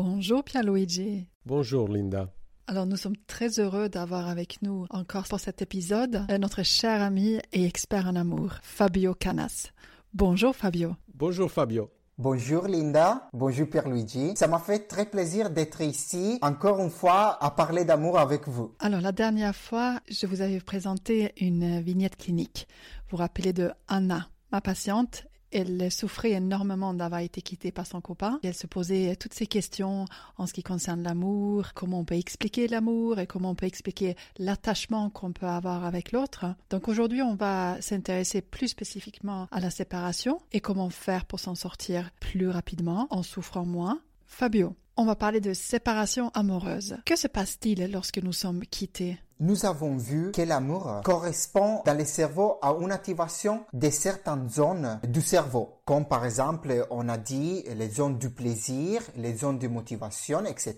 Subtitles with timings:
[0.00, 1.26] Bonjour Pierluigi.
[1.44, 2.32] Bonjour Linda.
[2.68, 7.02] Alors nous sommes très heureux d'avoir avec nous encore pour cet épisode euh, notre cher
[7.02, 9.72] ami et expert en amour, Fabio Canas.
[10.14, 10.94] Bonjour Fabio.
[11.14, 11.90] Bonjour Fabio.
[12.16, 14.36] Bonjour Linda, bonjour Pierluigi.
[14.36, 18.76] Ça m'a fait très plaisir d'être ici encore une fois à parler d'amour avec vous.
[18.78, 22.68] Alors la dernière fois, je vous avais présenté une vignette clinique.
[23.08, 28.00] Vous vous rappelez de Anna, ma patiente elle souffrait énormément d'avoir été quittée par son
[28.00, 28.38] copain.
[28.42, 30.04] Elle se posait toutes ces questions
[30.36, 34.16] en ce qui concerne l'amour, comment on peut expliquer l'amour et comment on peut expliquer
[34.38, 36.46] l'attachement qu'on peut avoir avec l'autre.
[36.70, 41.54] Donc aujourd'hui, on va s'intéresser plus spécifiquement à la séparation et comment faire pour s'en
[41.54, 44.00] sortir plus rapidement en souffrant moins.
[44.26, 46.96] Fabio, on va parler de séparation amoureuse.
[47.04, 49.18] Que se passe-t-il lorsque nous sommes quittés?
[49.40, 55.00] Nous avons vu que l'amour correspond dans le cerveau à une activation de certaines zones
[55.06, 59.68] du cerveau, comme par exemple, on a dit les zones du plaisir, les zones de
[59.68, 60.74] motivation, etc.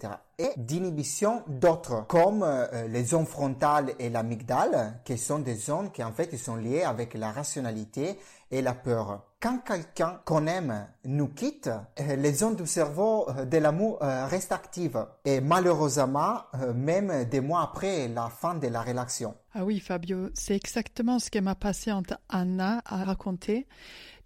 [0.57, 6.13] D'inhibition d'autres, comme euh, les zones frontales et l'amygdale, qui sont des zones qui en
[6.13, 8.19] fait sont liées avec la rationalité
[8.51, 9.25] et la peur.
[9.41, 14.53] Quand quelqu'un qu'on aime nous quitte, euh, les zones du cerveau euh, de l'amour restent
[14.53, 15.05] actives.
[15.25, 16.43] Et malheureusement,
[16.75, 19.35] même des mois après la fin de la relation.
[19.53, 23.67] Ah oui, Fabio, c'est exactement ce que ma patiente Anna a raconté.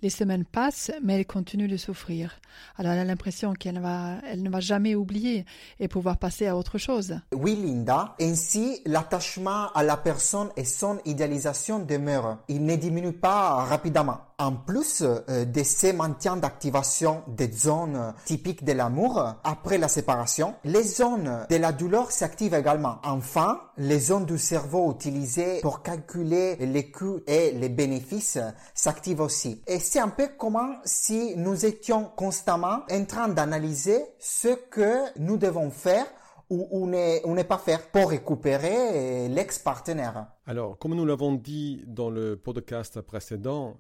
[0.02, 2.38] Les semaines passent, mais elle continue de souffrir.
[2.76, 5.46] Alors elle a l'impression qu'elle va, elle ne va jamais oublier
[5.80, 7.18] et pouvoir passer à autre chose.
[7.34, 8.14] Oui, Linda.
[8.20, 12.36] Ainsi, l'attachement à la personne et son idéalisation demeurent.
[12.48, 14.18] Il ne diminue pas rapidement.
[14.38, 20.56] En plus euh, de ces maintiens d'activation des zones typiques de l'amour après la séparation,
[20.64, 22.98] les zones de la douleur s'activent également.
[23.04, 28.38] Enfin, les zones du cerveau utilisées pour calculer les coûts et les bénéfices
[28.74, 29.62] s'activent aussi.
[29.66, 35.36] Et c'est un peu comme si nous étions constamment en train d'analyser ce que nous
[35.36, 36.06] devons faire
[36.50, 40.26] ou, ou ne, pas faire pour récupérer l'ex-partenaire.
[40.46, 43.76] Alors, comme nous l'avons dit dans le podcast précédent,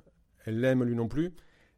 [0.46, 1.34] elle l'aime lui non plus.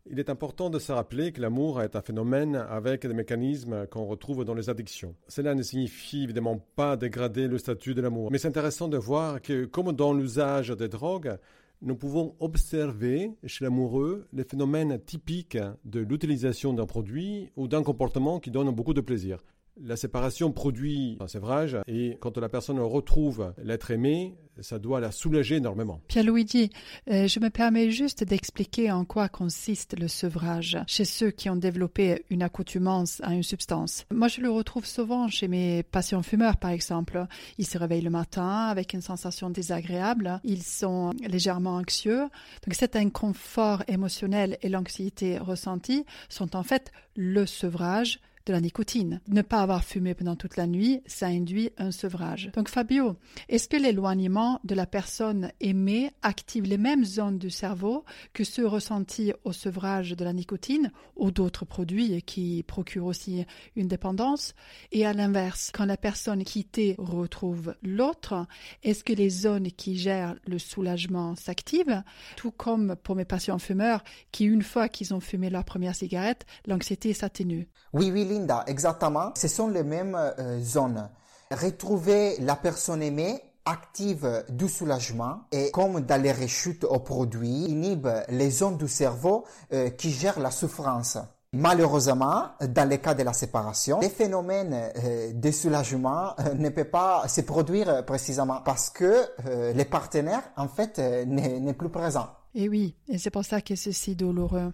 [0.08, 4.06] Il est important de se rappeler que l'amour est un phénomène avec des mécanismes qu'on
[4.06, 5.16] retrouve dans les addictions.
[5.26, 9.42] Cela ne signifie évidemment pas dégrader le statut de l'amour, mais c'est intéressant de voir
[9.42, 11.36] que, comme dans l'usage des drogues,
[11.82, 18.38] nous pouvons observer chez l'amoureux les phénomènes typiques de l'utilisation d'un produit ou d'un comportement
[18.38, 19.42] qui donne beaucoup de plaisir.
[19.82, 25.12] La séparation produit un sévrage et quand la personne retrouve l'être aimé, ça doit la
[25.12, 26.00] soulager énormément.
[26.08, 26.70] Pierre-Luigi,
[27.10, 31.56] euh, je me permets juste d'expliquer en quoi consiste le sevrage chez ceux qui ont
[31.56, 34.06] développé une accoutumance à une substance.
[34.10, 37.26] Moi, je le retrouve souvent chez mes patients fumeurs, par exemple.
[37.58, 42.22] Ils se réveillent le matin avec une sensation désagréable, ils sont légèrement anxieux.
[42.64, 49.20] Donc cet inconfort émotionnel et l'anxiété ressentie sont en fait le sevrage de la nicotine.
[49.28, 52.50] Ne pas avoir fumé pendant toute la nuit, ça induit un sevrage.
[52.54, 53.16] Donc Fabio,
[53.48, 58.66] est-ce que l'éloignement de la personne aimée active les mêmes zones du cerveau que ceux
[58.66, 64.54] ressentis au sevrage de la nicotine ou d'autres produits qui procurent aussi une dépendance?
[64.92, 68.46] Et à l'inverse, quand la personne quittée retrouve l'autre,
[68.82, 72.02] est-ce que les zones qui gèrent le soulagement s'activent?
[72.36, 76.46] Tout comme pour mes patients fumeurs qui, une fois qu'ils ont fumé leur première cigarette,
[76.66, 77.66] l'anxiété s'atténue.
[77.92, 78.24] Oui, oui,
[78.66, 79.32] Exactement.
[79.36, 81.08] Ce sont les mêmes euh, zones.
[81.50, 88.08] Retrouver la personne aimée active du soulagement et comme dans les rechutes aux produits, inhibe
[88.28, 91.18] les zones du cerveau euh, qui gèrent la souffrance.
[91.52, 97.26] Malheureusement, dans le cas de la séparation, les phénomènes euh, de soulagement ne peuvent pas
[97.28, 102.28] se produire précisément parce que le partenaire, en fait, n'est plus présent.
[102.54, 104.72] Et oui, et c'est pour ça que c'est si douloureux.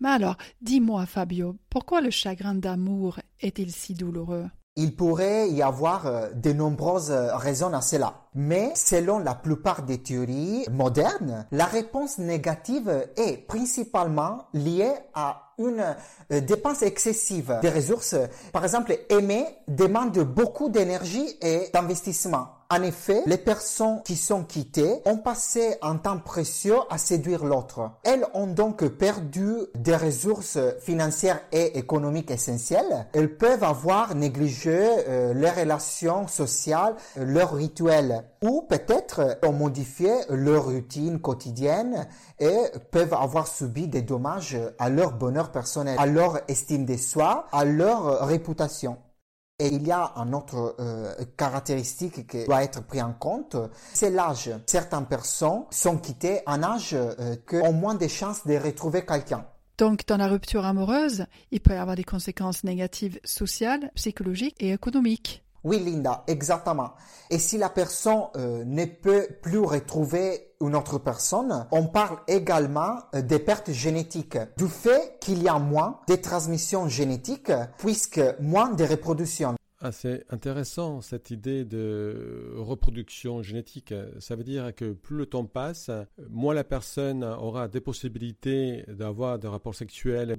[0.00, 4.46] Mais alors, dis-moi, Fabio, pourquoi le chagrin d'amour est-il si douloureux?
[4.80, 8.14] Il pourrait y avoir euh, de nombreuses euh, raisons à cela.
[8.36, 15.84] Mais selon la plupart des théories modernes, la réponse négative est principalement liée à une
[16.30, 18.14] euh, dépense excessive des ressources.
[18.52, 22.57] Par exemple, aimer demande beaucoup d'énergie et d'investissement.
[22.70, 27.92] En effet, les personnes qui sont quittées ont passé un temps précieux à séduire l'autre.
[28.04, 33.06] Elles ont donc perdu des ressources financières et économiques essentielles.
[33.14, 40.66] Elles peuvent avoir négligé euh, leurs relations sociales, leurs rituels, ou peut-être ont modifié leur
[40.66, 42.06] routine quotidienne
[42.38, 42.58] et
[42.90, 47.64] peuvent avoir subi des dommages à leur bonheur personnel, à leur estime de soi, à
[47.64, 48.98] leur réputation.
[49.60, 53.56] Et il y a une autre euh, caractéristique qui doit être prise en compte,
[53.92, 54.50] c'est l'âge.
[54.66, 59.44] Certaines personnes sont quittées en âge euh, qui ont moins de chances de retrouver quelqu'un.
[59.76, 64.72] Donc, dans la rupture amoureuse, il peut y avoir des conséquences négatives sociales, psychologiques et
[64.72, 65.44] économiques.
[65.64, 66.94] Oui, Linda, exactement.
[67.30, 72.98] Et si la personne euh, ne peut plus retrouver une autre personne, on parle également
[73.14, 78.70] euh, des pertes génétiques, du fait qu'il y a moins de transmissions génétiques, puisque moins
[78.70, 79.57] de reproduction.
[79.80, 83.94] Ah, c'est intéressant cette idée de reproduction génétique.
[84.18, 85.88] Ça veut dire que plus le temps passe,
[86.30, 90.36] moins la personne aura des possibilités d'avoir des rapports sexuels,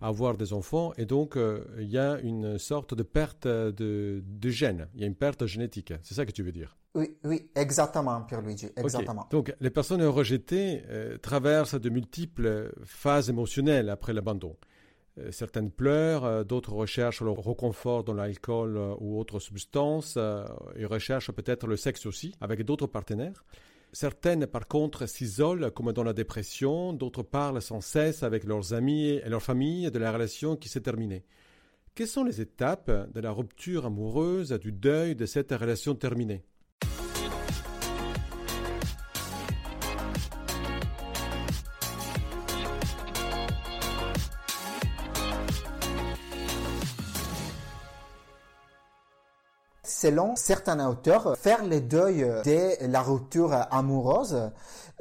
[0.00, 4.88] d'avoir des enfants, et donc euh, il y a une sorte de perte de, gènes.
[4.94, 5.92] Il y a une perte génétique.
[6.02, 6.76] C'est ça que tu veux dire?
[6.96, 9.28] Oui, oui, exactement, Pierluigi, exactement.
[9.30, 14.56] Donc, les personnes rejetées euh, traversent de multiples phases émotionnelles après l'abandon.
[15.18, 20.16] Euh, certaines pleurent, euh, d'autres recherchent le reconfort dans l'alcool euh, ou autres substances,
[20.76, 23.44] et recherchent peut-être le sexe aussi, avec d'autres partenaires.
[23.92, 29.20] Certaines, par contre, s'isolent comme dans la dépression, d'autres parlent sans cesse avec leurs amis
[29.24, 31.24] et leur famille de la relation qui s'est terminée.
[31.96, 36.44] Quelles sont les étapes de la rupture amoureuse, du deuil de cette relation terminée?
[50.00, 54.50] Selon certains auteurs, faire le deuil de la rupture amoureuse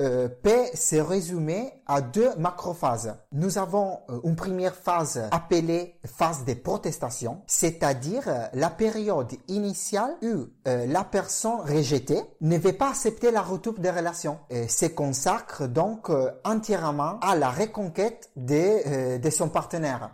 [0.01, 3.17] euh, peut se résumer à deux macrophases.
[3.33, 10.15] Nous avons euh, une première phase appelée phase de protestation, c'est-à-dire euh, la période initiale
[10.23, 15.67] où la personne rejetée ne veut pas accepter la rupture des relations et se consacre
[15.67, 16.09] donc
[16.43, 20.11] entièrement à la reconquête de, de son partenaire.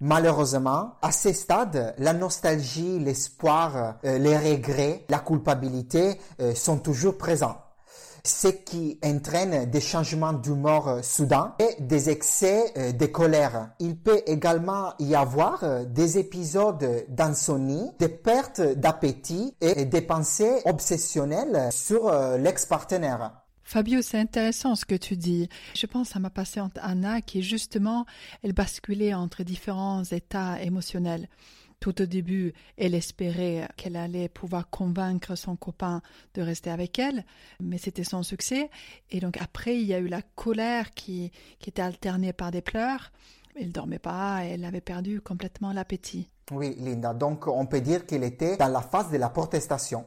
[0.00, 7.18] Malheureusement, à ce stade, la nostalgie, l'espoir, euh, les regrets, la culpabilité euh, sont toujours
[7.18, 7.56] présents.
[8.22, 13.70] Ce qui entraîne des changements d'humeur euh, soudains et des excès de colère.
[13.80, 21.70] Il peut également y avoir des épisodes d'insomnie, des pertes d'appétit et des pensées obsessionnelles
[21.72, 23.37] sur l'ex-partenaire.
[23.68, 25.46] Fabio, c'est intéressant ce que tu dis.
[25.74, 28.06] Je pense à ma patiente Anna qui justement,
[28.42, 31.28] elle basculait entre différents états émotionnels.
[31.78, 36.00] Tout au début, elle espérait qu'elle allait pouvoir convaincre son copain
[36.32, 37.26] de rester avec elle,
[37.60, 38.70] mais c'était sans succès.
[39.10, 42.62] Et donc après, il y a eu la colère qui, qui était alternée par des
[42.62, 43.12] pleurs.
[43.54, 46.30] Elle dormait pas, elle avait perdu complètement l'appétit.
[46.52, 47.12] Oui, Linda.
[47.12, 50.06] Donc, on peut dire qu'elle était dans la phase de la protestation.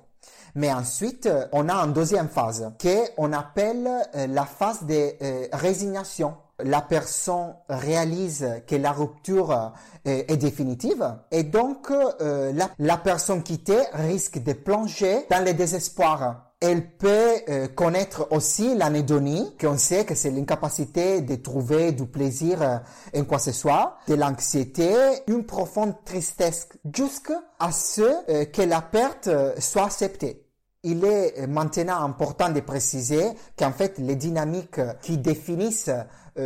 [0.56, 5.48] Mais ensuite, euh, on a une deuxième phase qu'on appelle euh, la phase de euh,
[5.54, 6.36] résignation.
[6.64, 9.74] La personne réalise que la rupture
[10.06, 16.92] est définitive et donc la, la personne quittée risque de plonger dans le désespoir elle
[16.92, 22.78] peut euh, connaître aussi l'anédonie, qu'on sait que c'est l'incapacité de trouver du plaisir euh,
[23.20, 24.94] en quoi ce soit, de l'anxiété,
[25.28, 27.42] une profonde tristesse jusqu'à
[27.72, 29.28] ce euh, que la perte
[29.60, 30.46] soit acceptée.
[30.84, 33.24] Il est maintenant important de préciser
[33.58, 35.92] qu'en fait les dynamiques qui définissent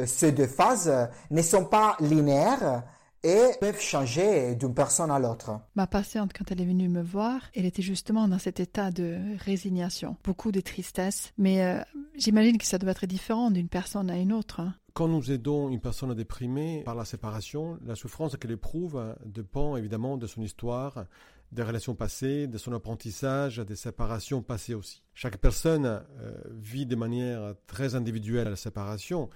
[0.05, 0.91] ces deux phases
[1.31, 2.83] ne sont pas linéaires,
[3.25, 5.59] et peuvent changer d'une personne à l'autre.
[5.73, 9.17] Ma patiente, quand elle est venue me voir, elle était justement dans cet état de
[9.39, 11.81] résignation, beaucoup de tristesse, mais euh,
[12.15, 14.59] j'imagine que ça doit être différent d'une personne à une autre.
[14.59, 14.75] Hein.
[14.93, 20.17] Quand nous aidons une personne déprimée par la séparation, la souffrance qu'elle éprouve dépend évidemment
[20.17, 21.05] de son histoire,
[21.51, 25.01] des relations passées, de son apprentissage, des séparations passées aussi.
[25.15, 29.29] Chaque personne euh, vit de manière très individuelle la séparation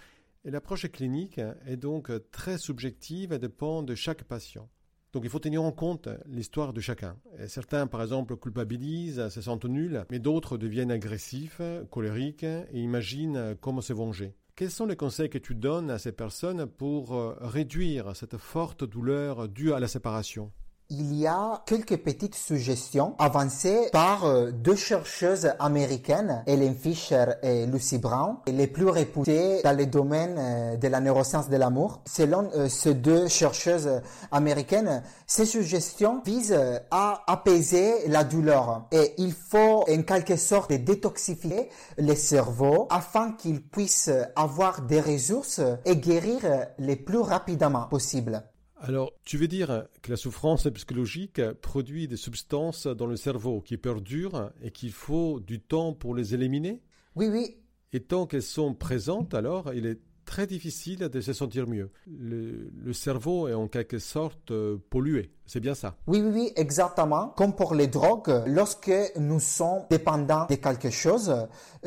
[0.46, 4.70] l'approche clinique est donc très subjective et dépend de chaque patient.
[5.12, 7.18] Donc il faut tenir en compte l'histoire de chacun.
[7.48, 13.82] certains, par exemple, culpabilisent, se sentent nuls, mais d'autres deviennent agressifs, colériques et imaginent comment
[13.82, 14.36] se venger.
[14.56, 19.48] Quels sont les conseils que tu donnes à ces personnes pour réduire cette forte douleur
[19.48, 20.52] due à la séparation?
[20.92, 27.68] Il y a quelques petites suggestions avancées par euh, deux chercheuses américaines, Ellen Fisher et
[27.68, 32.02] Lucy Brown, les plus réputées dans le domaine euh, de la neuroscience de l'amour.
[32.08, 39.34] Selon euh, ces deux chercheuses américaines, ces suggestions visent à apaiser la douleur et il
[39.34, 41.70] faut en quelque sorte détoxifier
[42.00, 46.40] le cerveau afin qu'il puisse avoir des ressources et guérir
[46.80, 48.44] le plus rapidement possible.
[48.82, 53.76] Alors, tu veux dire que la souffrance psychologique produit des substances dans le cerveau qui
[53.76, 56.82] perdurent et qu'il faut du temps pour les éliminer?
[57.16, 57.58] Oui, oui.
[57.92, 61.90] Et tant qu'elles sont présentes, alors il est très difficile de se sentir mieux.
[62.06, 65.32] Le, cerveau est en quelque sorte euh, pollué.
[65.48, 65.96] C'est bien ça.
[66.06, 67.30] Oui, oui, oui, exactement.
[67.36, 71.34] Comme pour les drogues, lorsque nous sommes dépendants de quelque chose,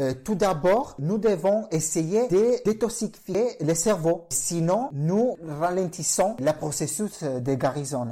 [0.01, 4.27] euh, tout d'abord, nous devons essayer de détoxifier le cerveau.
[4.31, 8.09] Sinon, nous ralentissons le processus de guérison.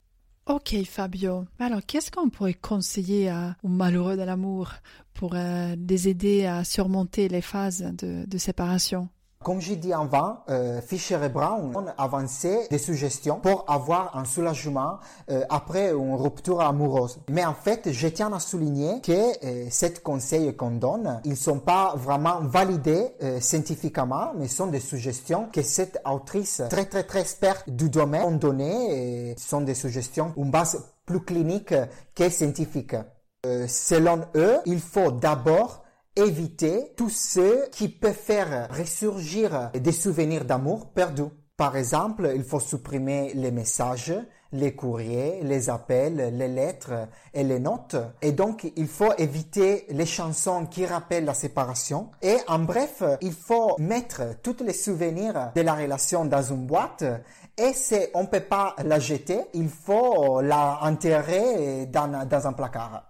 [0.46, 3.32] Ok Fabio, alors qu'est-ce qu'on pourrait conseiller
[3.64, 4.72] aux malheureux de l'amour
[5.12, 9.08] pour euh, les aider à surmonter les phases de séparation?
[9.42, 14.26] Comme j'ai dit avant, euh, Fischer et Brown ont avancé des suggestions pour avoir un
[14.26, 14.98] soulagement
[15.30, 17.18] euh, après une rupture amoureuse.
[17.30, 21.58] Mais en fait, je tiens à souligner que euh, ces conseils qu'on donne, ils sont
[21.58, 27.20] pas vraiment validés euh, scientifiquement, mais sont des suggestions que cette autrice très très très
[27.22, 31.74] experte du domaine ont donné et sont des suggestions une base plus clinique
[32.14, 32.94] que scientifique.
[33.46, 35.82] Euh, selon eux, il faut d'abord
[36.20, 41.30] éviter tout ce qui peut faire ressurgir des souvenirs d'amour perdus.
[41.56, 44.14] Par exemple, il faut supprimer les messages,
[44.52, 47.96] les courriers, les appels, les lettres et les notes.
[48.22, 52.10] Et donc, il faut éviter les chansons qui rappellent la séparation.
[52.22, 57.04] Et en bref, il faut mettre tous les souvenirs de la relation dans une boîte.
[57.58, 63.09] Et c'est, on peut pas la jeter, il faut la enterrer dans un placard.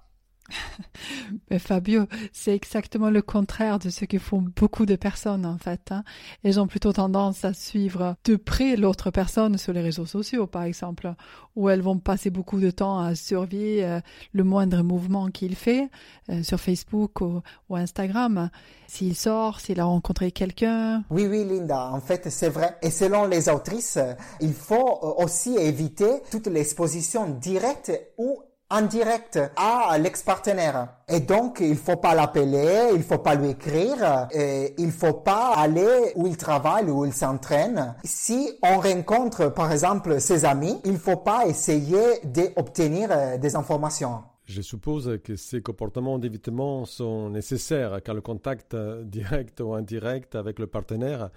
[1.50, 5.90] Mais Fabio, c'est exactement le contraire de ce que font beaucoup de personnes en fait.
[5.90, 6.04] Hein.
[6.42, 10.64] Elles ont plutôt tendance à suivre de près l'autre personne sur les réseaux sociaux, par
[10.64, 11.14] exemple,
[11.57, 14.00] où elles vont passer beaucoup de temps à surveiller euh,
[14.33, 15.88] le moindre mouvement qu'il fait
[16.30, 18.50] euh, sur Facebook ou, Instagram.
[18.87, 21.04] S'il sort, s'il a rencontré quelqu'un.
[21.11, 22.76] Oui, oui, Linda, en fait, c'est vrai.
[22.83, 23.99] Et selon les autrices,
[24.40, 30.89] il faut aussi éviter toute l'exposition directe ou en direct à l'ex-partenaire.
[31.09, 35.55] Et donc, il faut pas l'appeler, il faut pas lui écrire, et il faut pas
[35.57, 37.95] aller où il travaille, où il s'entraîne.
[38.05, 44.23] Si on rencontre, par exemple, ses amis, il faut pas essayer d'obtenir euh, des informations.
[44.50, 50.35] Je suppose que ces comportements d'évitement sont nécessaires car le contact euh, direct ou indirect
[50.35, 51.31] avec le partenaire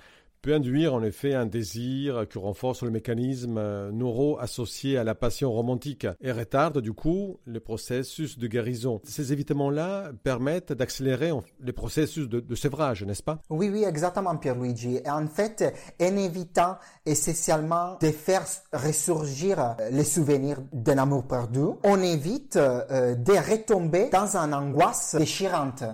[0.43, 5.15] peut induire en effet un désir qui renforce le mécanisme euh, neuro associé à la
[5.15, 8.99] passion romantique et retarde du coup le processus de guérison.
[9.05, 11.31] Ces évitements-là permettent d'accélérer
[11.61, 13.39] les processus de, de sévrage, n'est-ce pas?
[13.49, 14.97] Oui, oui, exactement, Pierluigi.
[14.97, 21.67] Et en fait, en évitant essentiellement de faire ressurgir euh, les souvenirs d'un amour perdu,
[21.85, 25.85] on évite euh, de retomber dans une angoisse déchirante.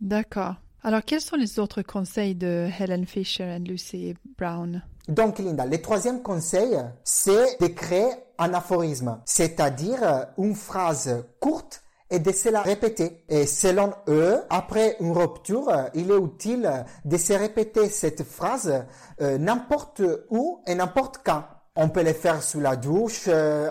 [0.00, 0.56] D'accord.
[0.84, 4.82] Alors, quels sont les autres conseils de Helen Fisher et Lucy Brown?
[5.06, 12.18] Donc, Linda, le troisième conseil, c'est de créer un aphorisme, c'est-à-dire une phrase courte et
[12.18, 13.22] de se la répéter.
[13.28, 18.84] Et selon eux, après une rupture, il est utile de se répéter cette phrase
[19.20, 21.44] euh, n'importe où et n'importe quand.
[21.74, 23.70] On peut les faire sous la douche, euh,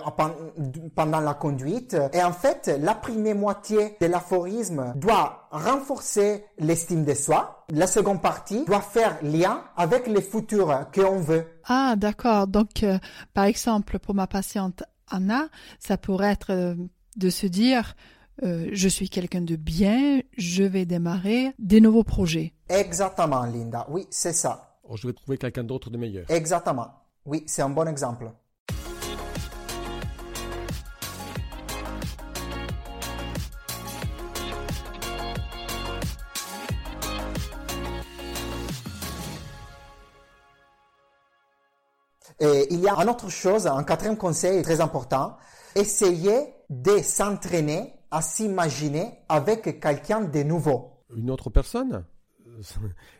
[0.96, 1.96] pendant la conduite.
[2.13, 7.63] Et en fait, la première moitié de l'aphorisme doit renforcer l'estime de soi.
[7.70, 11.46] La seconde partie doit faire lien avec les futurs qu'on veut.
[11.65, 12.48] Ah, d'accord.
[12.48, 12.98] Donc, euh,
[13.36, 16.74] par exemple, pour ma patiente Anna, ça pourrait être euh,
[17.17, 17.96] de se dire,
[18.41, 22.53] je suis quelqu'un de bien, je vais démarrer des nouveaux projets.
[22.70, 23.86] Exactement, Linda.
[23.91, 24.79] Oui, c'est ça.
[24.89, 26.25] Oh, je vais trouver quelqu'un d'autre de meilleur.
[26.29, 27.00] Exactement.
[27.25, 28.32] Oui, c'est un bon exemple.
[42.40, 45.38] Et il y a une autre chose, un quatrième conseil très important.
[45.75, 51.04] Essayez de s'entraîner à s'imaginer avec quelqu'un de nouveau.
[51.16, 52.04] Une autre personne?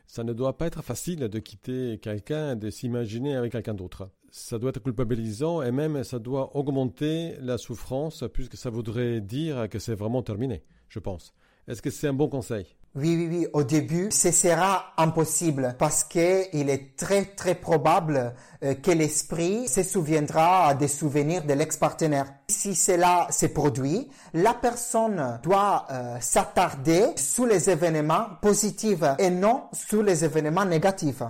[0.08, 4.10] Ça ne doit pas être facile de quitter quelqu'un, de s'imaginer avec quelqu'un d'autre.
[4.30, 9.68] Ça doit être culpabilisant et même ça doit augmenter la souffrance puisque ça voudrait dire
[9.70, 11.34] que c'est vraiment terminé, je pense.
[11.68, 12.66] Est-ce que c'est un bon conseil?
[12.94, 13.48] Oui, oui, oui.
[13.54, 18.34] Au début, ce sera impossible parce que il est très, très probable
[18.64, 22.26] euh, que l'esprit se souviendra des souvenirs de l'ex-partenaire.
[22.50, 29.64] Si cela se produit, la personne doit euh, s'attarder sur les événements positifs et non
[29.72, 31.24] sur les événements négatifs.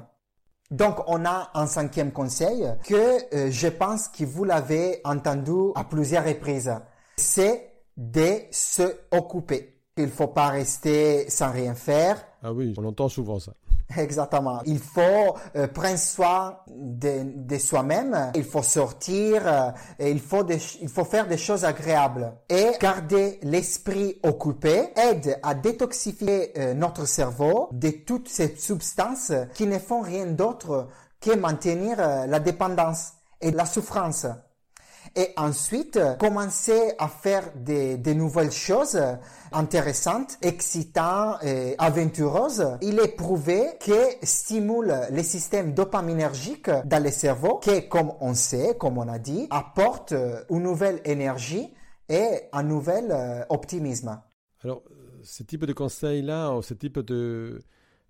[0.72, 5.84] Donc, on a un cinquième conseil que euh, je pense que vous l'avez entendu à
[5.84, 6.74] plusieurs reprises.
[7.18, 9.81] C'est de se occuper.
[9.98, 12.24] Il faut pas rester sans rien faire.
[12.44, 13.52] Ah oui, on entend souvent ça.
[13.98, 14.62] Exactement.
[14.66, 18.32] Il faut euh, prendre soin de, de soi-même.
[18.36, 19.42] Il faut sortir.
[19.46, 20.46] Euh, et il faut
[20.82, 27.06] il faut faire des choses agréables et garder l'esprit occupé aide à détoxifier euh, notre
[27.06, 30.88] cerveau de toutes ces substances qui ne font rien d'autre
[31.20, 34.26] que maintenir la dépendance et la souffrance.
[35.16, 39.00] Et ensuite, commencer à faire des, nouvelles choses
[39.52, 42.78] intéressantes, excitantes et aventureuses.
[42.82, 48.76] Il est prouvé que stimule les systèmes dopaminergiques dans le cerveau, qui, comme on sait,
[48.80, 50.14] comme on a dit, apporte
[50.50, 51.74] une nouvelle énergie
[52.08, 53.14] et un nouvel
[53.50, 54.22] optimisme.
[54.64, 54.84] Alors,
[55.24, 57.60] ce type de conseils-là, ce type de,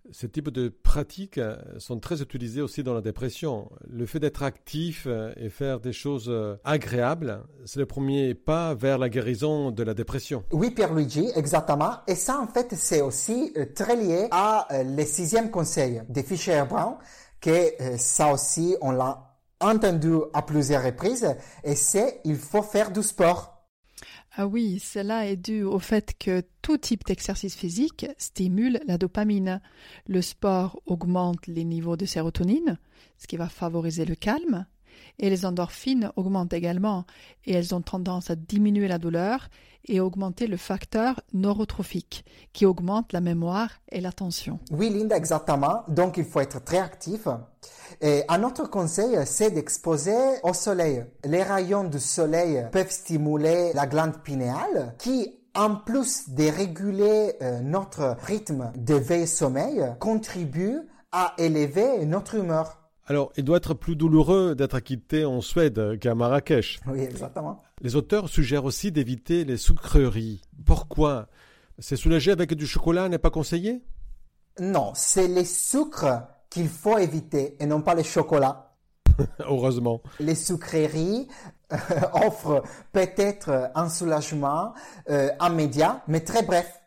[0.10, 3.70] ce type de pratiques euh, sont très utilisées aussi dans la dépression.
[3.88, 8.74] Le fait d'être actif euh, et faire des choses euh, agréables, c'est le premier pas
[8.74, 10.44] vers la guérison de la dépression.
[10.52, 11.98] Oui, Pierre-Luigi, exactement.
[12.08, 16.96] Et ça, en fait, c'est aussi très lié à le sixième conseil de Fischer-Brown,
[17.40, 21.28] que ça aussi, on l'a entendu à plusieurs reprises,
[21.64, 23.51] et c'est il faut faire du sport.
[24.34, 29.60] Ah oui, cela est dû au fait que tout type d'exercice physique stimule la dopamine.
[30.08, 32.78] Le sport augmente les niveaux de sérotonine,
[33.18, 34.66] ce qui va favoriser le calme,
[35.20, 37.06] et les endorphines augmentent également,
[37.46, 39.50] et elles ont tendance à diminuer la douleur
[39.86, 44.60] et augmenter le facteur neurotrophique, qui augmente la mémoire et l'attention.
[44.72, 45.84] Oui, Linda, exactement.
[45.88, 47.28] Donc, il faut être très actif.
[48.02, 51.04] Et un autre conseil, c'est d'exposer au soleil.
[51.26, 57.60] Les rayons du soleil peuvent stimuler la glande pinéale qui en plus de réguler euh,
[57.60, 60.80] notre rythme de veille-sommeil, contribue
[61.12, 62.78] à élever notre humeur.
[63.12, 66.80] Alors, il doit être plus douloureux d'être quitté en Suède qu'à Marrakech.
[66.88, 67.62] Oui, exactement.
[67.82, 70.42] Les auteurs suggèrent aussi d'éviter les sucreries.
[70.66, 71.28] Pourquoi?
[71.78, 73.82] C'est soulager avec du chocolat n'est pas conseillé?
[74.62, 78.78] Non, c'est les sucres qu'il faut éviter et non pas les chocolats.
[79.40, 80.02] Heureusement.
[80.22, 81.28] Les sucreries
[81.74, 81.78] euh,
[82.14, 82.64] offrent
[82.94, 84.74] peut-être un soulagement
[85.10, 86.80] euh, immédiat, mais très bref.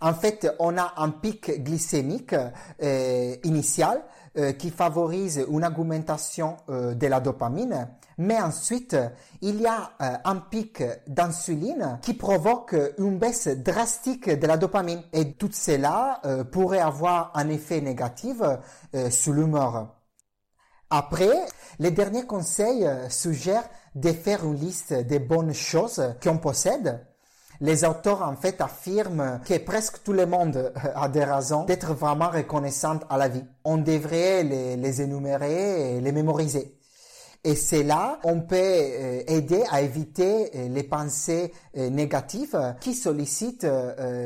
[0.00, 2.36] En fait, on a un pic glycémique
[2.82, 4.04] euh, initial
[4.38, 7.88] euh, qui favorise une augmentation euh, de la dopamine,
[8.18, 8.94] mais ensuite
[9.40, 15.02] il y a euh, un pic d'insuline qui provoque une baisse drastique de la dopamine
[15.14, 16.20] et tout cela
[16.52, 18.42] pourrait avoir un effet négatif
[19.10, 19.94] sur l'humeur.
[20.90, 21.46] Après,
[21.78, 27.06] les derniers conseils suggèrent de faire une liste des bonnes choses qu'on possède
[27.60, 31.94] les auteurs en fait affirment que presque tout le monde euh, a des raisons d'être
[31.94, 33.44] vraiment reconnaissant à la vie.
[33.64, 36.78] On devrait les, énumérer et les mémoriser.
[37.44, 43.66] Et c'est là, on peut euh, aider à éviter euh, les pensées négatives qui sollicitent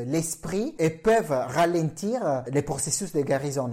[0.06, 3.72] l'esprit et peuvent ralentir les processus de guérison.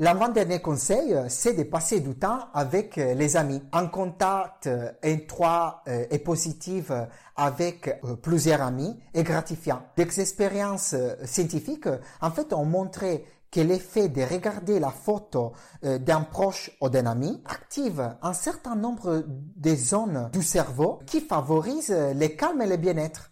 [0.00, 3.60] L'avant-dernier conseil, c'est de passer du temps avec les amis.
[3.72, 4.68] Un contact
[5.02, 6.92] étroit et positif
[7.38, 9.80] avec euh, plusieurs amis est gratifiant.
[9.96, 11.88] Des expériences euh, scientifiques,
[12.20, 15.52] en fait, ont montré que l'effet de regarder la photo
[15.84, 21.20] euh, d'un proche ou d'un ami active un certain nombre de zones du cerveau qui
[21.20, 23.30] favorisent le calme et le bien-être.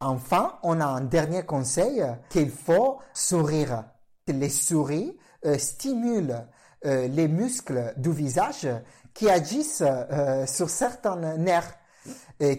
[0.00, 3.84] Enfin, on a un dernier conseil qu'il faut sourire.
[4.26, 5.16] Les souris
[5.58, 6.46] stimulent
[6.84, 8.68] les muscles du visage
[9.14, 9.82] qui agissent
[10.46, 11.74] sur certains nerfs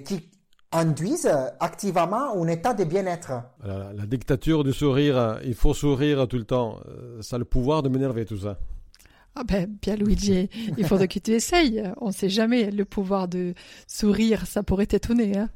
[0.04, 0.32] qui
[0.76, 3.32] induisent activement un état de bien-être.
[3.64, 6.80] La, dictature du sourire, il faut sourire tout le temps.
[6.88, 8.60] Euh, ça a le pouvoir de m'énerver tout ça.
[9.36, 11.84] Ah ben, Luigi, il faudrait que tu essayes.
[11.98, 13.54] On ne sait jamais, le pouvoir de
[13.86, 15.38] sourire, ça pourrait t'étonner.
[15.38, 15.50] Hein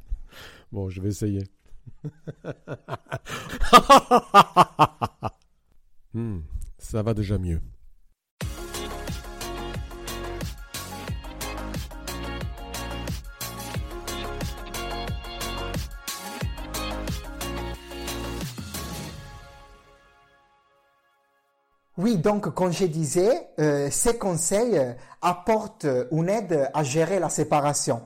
[0.72, 1.44] bon, je vais essayer.
[6.92, 7.62] Ça va déjà mieux.
[22.00, 27.30] Oui, donc comme je disais, euh, ces conseils euh, apportent une aide à gérer la
[27.30, 28.02] séparation.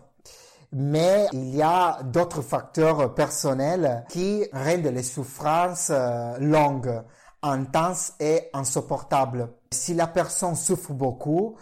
[0.74, 7.02] Mais il y a d'autres facteurs personnels qui rendent les souffrances euh, longues,
[7.43, 9.49] intenses et insupportables.
[9.71, 11.58] Si la personne souffre beaucoup,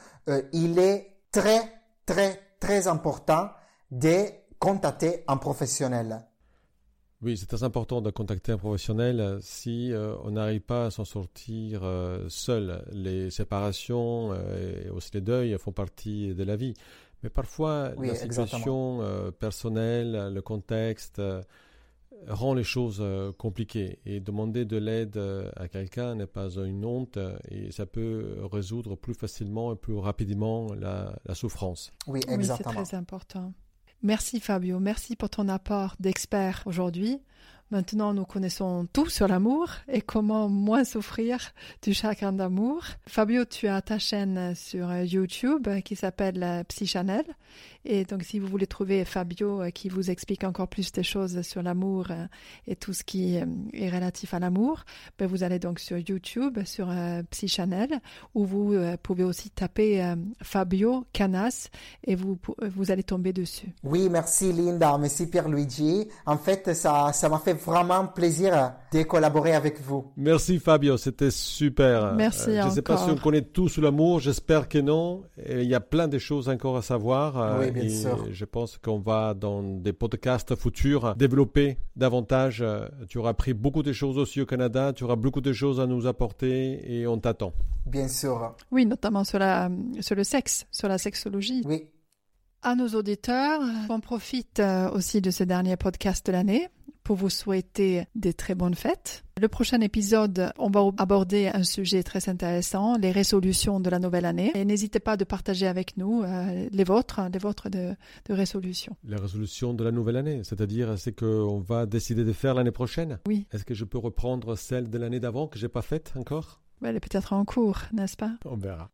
[0.54, 1.62] il est très,
[2.06, 3.50] très, très important
[3.90, 4.26] de
[4.60, 6.26] contacter un professionnel.
[7.22, 10.92] Oui, c'est très important de contacter un professionnel euh, si euh, on n'arrive pas à
[10.92, 12.84] s'en sortir euh, seul.
[12.92, 16.74] Les séparations et aussi les deuils font partie de la vie.
[17.22, 19.04] Mais parfois, la situation
[19.40, 21.22] personnelle, le contexte
[22.28, 23.04] rend les choses
[23.38, 24.00] compliquées.
[24.06, 25.20] Et demander de l'aide
[25.56, 27.18] à quelqu'un n'est pas une honte
[27.50, 31.92] et ça peut résoudre plus facilement et plus rapidement la, la souffrance.
[32.08, 32.70] Oui, exactement.
[32.70, 33.54] Oui, c'est très important.
[34.04, 37.22] Merci Fabio, merci pour ton apport d'expert aujourd'hui.
[37.72, 42.84] Maintenant, nous connaissons tout sur l'amour et comment moins souffrir du chagrin d'amour.
[43.08, 47.24] Fabio, tu as ta chaîne sur YouTube qui s'appelle Psychannel.
[47.86, 51.64] Et donc, si vous voulez trouver Fabio qui vous explique encore plus des choses sur
[51.64, 52.08] l'amour
[52.68, 54.84] et tout ce qui est relatif à l'amour,
[55.18, 56.90] ben vous allez donc sur YouTube, sur
[57.30, 58.00] Psychannel,
[58.36, 61.70] où vous pouvez aussi taper Fabio Canas
[62.06, 62.38] et vous,
[62.76, 63.74] vous allez tomber dessus.
[63.84, 66.08] Oui, merci Linda, merci Pierre-Luigi.
[66.26, 70.12] En fait, ça, ça m'a fait vraiment plaisir de collaborer avec vous.
[70.18, 72.14] Merci Fabio, c'était super.
[72.14, 75.24] Merci Je ne sais pas si on connaît tout sur l'amour, j'espère que non.
[75.50, 77.60] il y a plein de choses encore à savoir.
[77.60, 78.28] Oui, bien et sûr.
[78.32, 82.64] Je pense qu'on va dans des podcasts futurs développer davantage.
[83.08, 85.88] Tu auras appris beaucoup de choses aussi au Canada, tu auras beaucoup de choses à
[85.88, 87.54] nous apporter et on t'attend.
[87.86, 88.56] Bien sûr.
[88.72, 91.64] Oui, notamment sur, la, sur le sexe, sur la sexologie.
[91.66, 91.88] Oui.
[92.64, 94.62] À nos auditeurs, on profite
[94.94, 96.70] aussi de ce dernier podcast de l'année
[97.04, 99.24] pour vous souhaiter des très bonnes fêtes.
[99.40, 104.26] Le prochain épisode, on va aborder un sujet très intéressant, les résolutions de la nouvelle
[104.26, 104.52] année.
[104.56, 108.96] Et n'hésitez pas de partager avec nous euh, les vôtres, les vôtres de, de résolutions.
[109.04, 113.20] Les résolutions de la nouvelle année, c'est-à-dire c'est qu'on va décider de faire l'année prochaine
[113.28, 113.48] Oui.
[113.52, 116.62] Est-ce que je peux reprendre celle de l'année d'avant que j'ai pas faite encore?
[116.84, 118.36] Elle est peut-être en cours, n'est-ce pas?
[118.46, 118.90] On verra.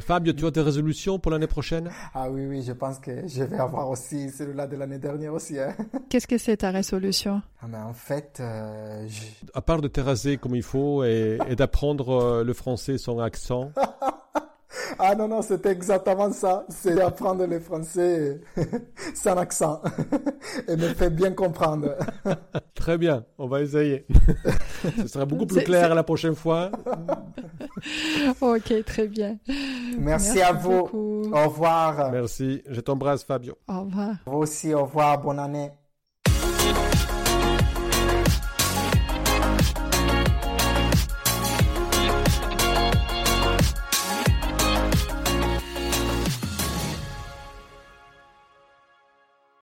[0.00, 1.90] Fabio, tu as des résolutions pour l'année prochaine?
[2.14, 5.58] Ah oui, oui, je pense que je vais avoir aussi celui-là de l'année dernière aussi.
[5.58, 5.74] Hein.
[6.08, 7.42] Qu'est-ce que c'est ta résolution?
[7.62, 9.22] Ah, mais En fait, euh, je...
[9.54, 13.72] À part de te raser comme il faut et, et d'apprendre le français sans accent.
[15.04, 16.64] Ah non, non, c'était exactement ça.
[16.68, 18.40] C'est d'apprendre le français
[19.14, 19.82] sans accent
[20.68, 21.96] et me fait bien comprendre.
[22.76, 24.06] Très bien, on va essayer.
[24.98, 26.70] Ce sera beaucoup plus clair la prochaine fois.
[28.40, 29.38] ok, très bien.
[29.98, 30.70] Merci, Merci à vous.
[30.70, 31.22] beaucoup.
[31.32, 32.10] Au revoir.
[32.12, 33.54] Merci, je t'embrasse Fabio.
[33.68, 34.14] Au revoir.
[34.26, 35.70] Vous aussi, au revoir, bonne année.